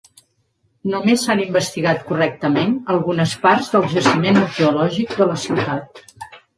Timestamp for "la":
5.33-5.41